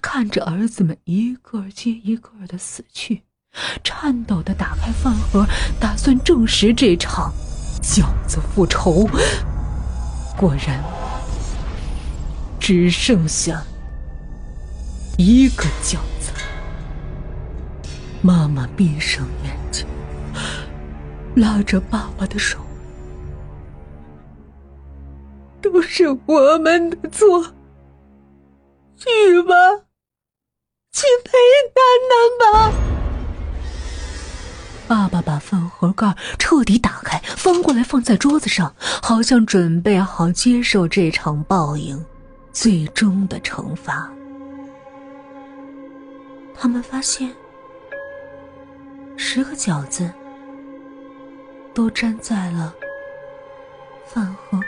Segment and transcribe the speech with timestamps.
[0.00, 3.22] 看着儿子们一个接一个的死去，
[3.82, 5.46] 颤抖的打开饭盒，
[5.80, 7.32] 打算证实这场
[7.82, 9.08] 饺子复仇。
[10.36, 10.82] 果然，
[12.58, 13.62] 只剩下
[15.16, 16.32] 一个饺子。
[18.20, 19.86] 妈妈闭上眼睛，
[21.36, 22.58] 拉着爸爸的手，
[25.60, 27.54] 都是我们的错。
[29.04, 29.54] 去吧，
[30.92, 31.32] 去陪
[31.74, 32.72] 丹丹吧。
[34.88, 42.02] 爸爸把饭盒盖彻底打开，翻过来放在桌子上，好像准备好接受这场报应
[42.50, 44.10] 最终的惩罚。
[46.54, 47.30] 他们发现，
[49.18, 50.10] 十个饺子
[51.74, 52.74] 都粘在了
[54.06, 54.58] 饭盒。